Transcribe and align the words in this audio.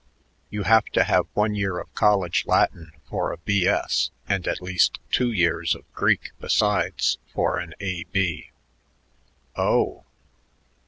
"You 0.49 0.63
have 0.63 0.85
to 0.93 1.03
have 1.03 1.27
one 1.35 1.53
year 1.53 1.77
of 1.77 1.93
college 1.93 2.47
Latin 2.47 2.91
for 3.07 3.31
a 3.31 3.37
B.S. 3.37 4.09
and 4.27 4.47
at 4.47 4.59
least 4.59 4.99
two 5.11 5.31
years 5.31 5.75
of 5.75 5.85
Greek 5.93 6.31
besides 6.39 7.19
for 7.31 7.59
an 7.59 7.75
A.B." 7.79 8.49
"Oh!" 9.55 10.03